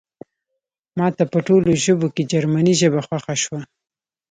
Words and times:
ماته 0.99 1.23
په 1.33 1.39
ټولو 1.47 1.69
ژبو 1.83 2.07
کې 2.15 2.29
جرمني 2.31 2.73
ژبه 2.81 3.01
خوښه 3.07 3.35
شوه 3.43 3.61